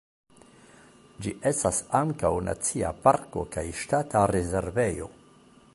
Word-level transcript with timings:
Ĝi 1.25 1.33
estas 1.49 1.81
ankaŭ 1.99 2.33
nacia 2.49 2.91
parko 3.05 3.47
kaj 3.57 3.67
ŝtata 3.83 4.25
rezervejo. 4.37 5.15